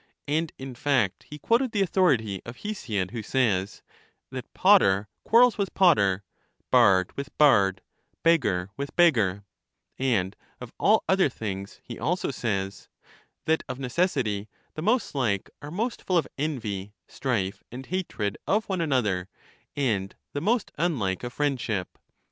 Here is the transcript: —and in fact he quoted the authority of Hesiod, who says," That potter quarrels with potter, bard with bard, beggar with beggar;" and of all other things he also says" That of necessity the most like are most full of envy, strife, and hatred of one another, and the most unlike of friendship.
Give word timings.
—and 0.27 0.51
in 0.57 0.73
fact 0.73 1.27
he 1.29 1.37
quoted 1.37 1.73
the 1.73 1.81
authority 1.83 2.41
of 2.43 2.55
Hesiod, 2.63 3.11
who 3.11 3.21
says," 3.21 3.83
That 4.31 4.51
potter 4.55 5.07
quarrels 5.23 5.59
with 5.59 5.75
potter, 5.75 6.23
bard 6.71 7.15
with 7.15 7.37
bard, 7.37 7.81
beggar 8.23 8.69
with 8.75 8.95
beggar;" 8.95 9.43
and 9.99 10.35
of 10.59 10.73
all 10.79 11.03
other 11.07 11.29
things 11.29 11.81
he 11.83 11.99
also 11.99 12.31
says" 12.31 12.89
That 13.45 13.61
of 13.69 13.77
necessity 13.77 14.49
the 14.73 14.81
most 14.81 15.13
like 15.13 15.51
are 15.61 15.69
most 15.69 16.01
full 16.01 16.17
of 16.17 16.27
envy, 16.35 16.95
strife, 17.07 17.63
and 17.71 17.85
hatred 17.85 18.39
of 18.47 18.67
one 18.67 18.81
another, 18.81 19.29
and 19.75 20.15
the 20.33 20.41
most 20.41 20.71
unlike 20.79 21.23
of 21.23 21.31
friendship. 21.31 21.95